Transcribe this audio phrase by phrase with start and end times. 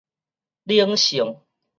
[0.63, 1.35] 冷性